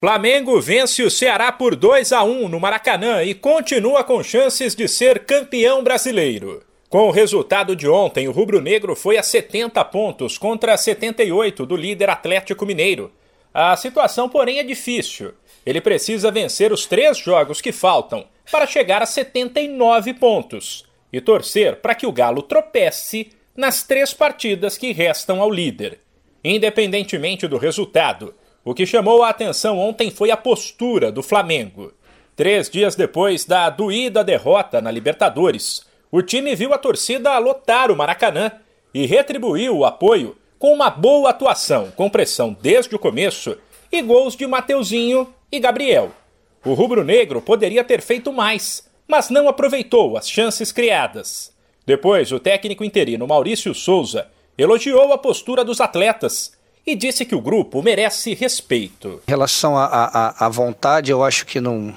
Flamengo 0.00 0.60
vence 0.60 1.02
o 1.02 1.10
Ceará 1.10 1.50
por 1.50 1.74
2 1.74 2.12
a 2.12 2.22
1 2.22 2.48
no 2.48 2.60
Maracanã 2.60 3.24
e 3.24 3.34
continua 3.34 4.04
com 4.04 4.22
chances 4.22 4.72
de 4.72 4.86
ser 4.86 5.24
campeão 5.24 5.82
brasileiro. 5.82 6.62
Com 6.88 7.08
o 7.08 7.10
resultado 7.10 7.74
de 7.74 7.88
ontem, 7.88 8.28
o 8.28 8.30
rubro-negro 8.30 8.94
foi 8.94 9.18
a 9.18 9.24
70 9.24 9.84
pontos 9.86 10.38
contra 10.38 10.76
78 10.76 11.66
do 11.66 11.74
líder 11.74 12.10
Atlético 12.10 12.64
Mineiro. 12.64 13.10
A 13.52 13.76
situação, 13.76 14.28
porém, 14.28 14.60
é 14.60 14.62
difícil. 14.62 15.32
Ele 15.66 15.80
precisa 15.80 16.30
vencer 16.30 16.72
os 16.72 16.86
três 16.86 17.18
jogos 17.18 17.60
que 17.60 17.72
faltam 17.72 18.24
para 18.52 18.68
chegar 18.68 19.02
a 19.02 19.06
79 19.06 20.14
pontos 20.14 20.86
e 21.12 21.20
torcer 21.20 21.74
para 21.74 21.96
que 21.96 22.06
o 22.06 22.12
Galo 22.12 22.42
tropece 22.42 23.32
nas 23.56 23.82
três 23.82 24.14
partidas 24.14 24.78
que 24.78 24.92
restam 24.92 25.42
ao 25.42 25.50
líder. 25.50 25.98
Independentemente 26.44 27.48
do 27.48 27.58
resultado, 27.58 28.32
o 28.64 28.74
que 28.74 28.86
chamou 28.86 29.22
a 29.22 29.30
atenção 29.30 29.78
ontem 29.78 30.10
foi 30.10 30.30
a 30.30 30.36
postura 30.36 31.10
do 31.10 31.22
Flamengo. 31.22 31.92
Três 32.36 32.68
dias 32.68 32.94
depois 32.94 33.44
da 33.44 33.70
doída 33.70 34.22
derrota 34.22 34.80
na 34.80 34.90
Libertadores, 34.90 35.86
o 36.10 36.22
time 36.22 36.54
viu 36.54 36.72
a 36.72 36.78
torcida 36.78 37.36
lotar 37.38 37.90
o 37.90 37.96
Maracanã 37.96 38.52
e 38.92 39.06
retribuiu 39.06 39.78
o 39.78 39.84
apoio 39.84 40.36
com 40.58 40.72
uma 40.72 40.90
boa 40.90 41.30
atuação, 41.30 41.92
com 41.94 42.10
pressão 42.10 42.56
desde 42.60 42.94
o 42.94 42.98
começo 42.98 43.56
e 43.92 44.02
gols 44.02 44.36
de 44.36 44.46
Mateuzinho 44.46 45.32
e 45.50 45.60
Gabriel. 45.60 46.10
O 46.64 46.74
rubro-negro 46.74 47.40
poderia 47.40 47.84
ter 47.84 48.00
feito 48.00 48.32
mais, 48.32 48.88
mas 49.06 49.30
não 49.30 49.48
aproveitou 49.48 50.16
as 50.16 50.28
chances 50.28 50.72
criadas. 50.72 51.52
Depois, 51.86 52.32
o 52.32 52.40
técnico 52.40 52.84
interino 52.84 53.26
Maurício 53.26 53.74
Souza 53.74 54.28
elogiou 54.58 55.12
a 55.12 55.18
postura 55.18 55.64
dos 55.64 55.80
atletas 55.80 56.52
e 56.88 56.96
disse 56.96 57.24
que 57.24 57.34
o 57.34 57.40
grupo 57.40 57.82
merece 57.82 58.32
respeito. 58.32 59.20
Em 59.26 59.30
relação 59.30 59.74
à 59.76 60.48
vontade, 60.50 61.10
eu 61.10 61.22
acho 61.22 61.44
que 61.44 61.60
não, 61.60 61.94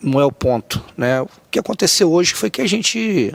não 0.00 0.20
é 0.20 0.24
o 0.24 0.30
ponto. 0.30 0.80
Né? 0.96 1.20
O 1.20 1.28
que 1.50 1.58
aconteceu 1.58 2.12
hoje 2.12 2.32
foi 2.34 2.48
que 2.48 2.62
a 2.62 2.68
gente 2.68 3.34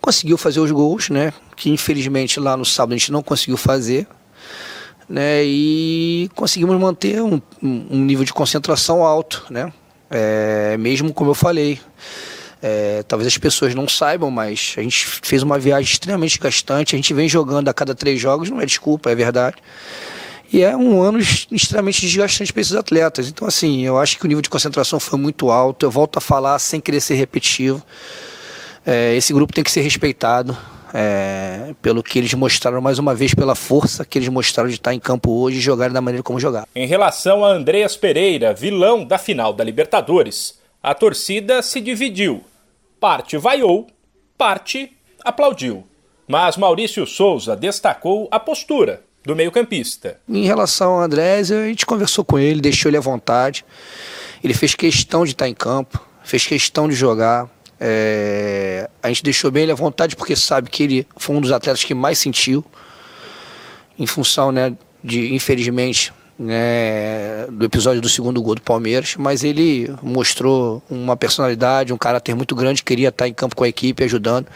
conseguiu 0.00 0.36
fazer 0.36 0.60
os 0.60 0.70
gols, 0.70 1.08
né? 1.08 1.32
que 1.56 1.70
infelizmente 1.70 2.38
lá 2.38 2.56
no 2.56 2.64
sábado 2.64 2.92
a 2.92 2.98
gente 2.98 3.10
não 3.10 3.22
conseguiu 3.22 3.56
fazer. 3.56 4.06
Né, 5.08 5.42
e 5.42 6.30
conseguimos 6.36 6.78
manter 6.78 7.20
um, 7.20 7.42
um 7.60 8.04
nível 8.04 8.24
de 8.24 8.32
concentração 8.32 9.04
alto, 9.04 9.44
né? 9.50 9.72
É, 10.08 10.76
mesmo 10.78 11.12
como 11.12 11.30
eu 11.30 11.34
falei, 11.34 11.80
é, 12.62 13.02
talvez 13.08 13.26
as 13.26 13.38
pessoas 13.38 13.74
não 13.74 13.88
saibam, 13.88 14.30
mas 14.30 14.74
a 14.76 14.82
gente 14.82 15.06
fez 15.22 15.42
uma 15.42 15.58
viagem 15.58 15.90
extremamente 15.90 16.38
gastante. 16.38 16.94
A 16.94 16.98
gente 16.98 17.14
vem 17.14 17.28
jogando 17.28 17.68
a 17.68 17.74
cada 17.74 17.94
três 17.94 18.20
jogos, 18.20 18.50
não 18.50 18.60
é 18.60 18.66
desculpa, 18.66 19.10
é 19.10 19.14
verdade. 19.14 19.56
E 20.52 20.62
é 20.62 20.76
um 20.76 21.00
ano 21.00 21.18
extremamente 21.50 22.00
desgastante 22.00 22.52
para 22.52 22.60
esses 22.60 22.74
atletas. 22.74 23.28
Então, 23.28 23.46
assim, 23.46 23.82
eu 23.82 23.98
acho 23.98 24.18
que 24.18 24.24
o 24.24 24.28
nível 24.28 24.42
de 24.42 24.50
concentração 24.50 24.98
foi 24.98 25.18
muito 25.18 25.50
alto. 25.50 25.86
Eu 25.86 25.90
volto 25.90 26.16
a 26.18 26.20
falar 26.20 26.58
sem 26.58 26.80
querer 26.80 27.00
ser 27.00 27.14
repetitivo. 27.14 27.82
É, 28.84 29.14
esse 29.14 29.32
grupo 29.32 29.52
tem 29.52 29.62
que 29.62 29.70
ser 29.70 29.80
respeitado. 29.80 30.56
É, 30.92 31.72
pelo 31.80 32.02
que 32.02 32.18
eles 32.18 32.34
mostraram 32.34 32.80
mais 32.80 32.98
uma 32.98 33.14
vez, 33.14 33.32
pela 33.32 33.54
força 33.54 34.04
que 34.04 34.18
eles 34.18 34.28
mostraram 34.28 34.68
de 34.68 34.74
estar 34.74 34.92
em 34.92 34.98
campo 34.98 35.30
hoje 35.30 35.58
e 35.58 35.60
jogar 35.60 35.88
da 35.88 36.00
maneira 36.00 36.20
como 36.20 36.40
jogar. 36.40 36.66
Em 36.74 36.84
relação 36.84 37.44
a 37.44 37.52
Andreas 37.52 37.96
Pereira, 37.96 38.52
vilão 38.52 39.04
da 39.04 39.16
final 39.16 39.52
da 39.52 39.62
Libertadores, 39.62 40.58
a 40.82 40.92
torcida 40.92 41.62
se 41.62 41.80
dividiu. 41.80 42.42
Parte 43.00 43.38
vaiou, 43.38 43.86
parte 44.36 44.92
aplaudiu. 45.24 45.86
Mas 46.28 46.58
Maurício 46.58 47.06
Souza 47.06 47.56
destacou 47.56 48.28
a 48.30 48.38
postura 48.38 49.02
do 49.24 49.34
meio-campista. 49.34 50.20
Em 50.28 50.44
relação 50.44 50.92
ao 50.92 51.00
Andrés, 51.00 51.50
a 51.50 51.66
gente 51.66 51.86
conversou 51.86 52.24
com 52.24 52.38
ele, 52.38 52.60
deixou 52.60 52.90
ele 52.90 52.98
à 52.98 53.00
vontade. 53.00 53.64
Ele 54.44 54.52
fez 54.52 54.74
questão 54.74 55.24
de 55.24 55.32
estar 55.32 55.48
em 55.48 55.54
campo, 55.54 55.98
fez 56.22 56.46
questão 56.46 56.88
de 56.88 56.94
jogar. 56.94 57.48
É... 57.80 58.88
A 59.02 59.08
gente 59.08 59.22
deixou 59.22 59.50
bem 59.50 59.62
ele 59.62 59.72
à 59.72 59.74
vontade 59.74 60.14
porque 60.14 60.36
sabe 60.36 60.68
que 60.68 60.82
ele 60.82 61.06
foi 61.16 61.34
um 61.34 61.40
dos 61.40 61.52
atletas 61.52 61.82
que 61.82 61.94
mais 61.94 62.18
sentiu, 62.18 62.62
em 63.98 64.06
função, 64.06 64.52
né, 64.52 64.76
de 65.02 65.34
infelizmente 65.34 66.12
né, 66.40 67.46
do 67.50 67.66
episódio 67.66 68.00
do 68.00 68.08
segundo 68.08 68.40
gol 68.40 68.54
do 68.54 68.62
Palmeiras, 68.62 69.14
mas 69.18 69.44
ele 69.44 69.94
mostrou 70.02 70.82
uma 70.88 71.14
personalidade, 71.14 71.92
um 71.92 71.98
caráter 71.98 72.34
muito 72.34 72.54
grande, 72.54 72.82
queria 72.82 73.10
estar 73.10 73.28
em 73.28 73.34
campo 73.34 73.54
com 73.54 73.62
a 73.62 73.68
equipe 73.68 74.02
ajudando 74.02 74.46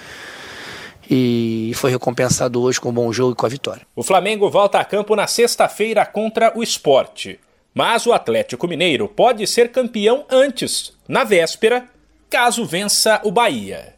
e 1.11 1.73
foi 1.75 1.91
recompensado 1.91 2.63
hoje 2.63 2.81
com 2.81 2.89
um 2.89 2.93
bom 2.93 3.13
jogo 3.13 3.33
e 3.33 3.35
com 3.35 3.45
a 3.45 3.51
vitória. 3.51 3.83
O 3.95 4.03
Flamengo 4.03 4.49
volta 4.51 4.79
a 4.79 4.85
campo 4.85 5.15
na 5.15 5.27
sexta-feira 5.27 6.07
contra 6.07 6.57
o 6.57 6.63
Esporte, 6.63 7.39
mas 7.75 8.07
o 8.07 8.15
Atlético 8.15 8.67
Mineiro 8.67 9.07
pode 9.07 9.47
ser 9.47 9.71
campeão 9.71 10.25
antes, 10.31 10.95
na 11.07 11.23
véspera, 11.23 11.85
caso 12.31 12.65
vença 12.65 13.21
o 13.25 13.31
Bahia. 13.31 13.93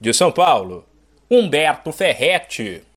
De 0.00 0.14
São 0.14 0.32
Paulo, 0.32 0.86
Humberto 1.30 1.92
Ferretti. 1.92 2.82